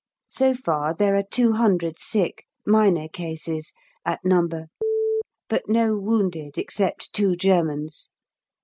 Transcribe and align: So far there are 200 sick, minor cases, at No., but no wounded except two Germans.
So 0.25 0.55
far 0.55 0.95
there 0.95 1.15
are 1.15 1.21
200 1.21 1.99
sick, 1.99 2.45
minor 2.65 3.07
cases, 3.07 3.71
at 4.03 4.19
No., 4.23 4.47
but 5.47 5.69
no 5.69 5.95
wounded 5.95 6.57
except 6.57 7.13
two 7.13 7.35
Germans. 7.35 8.09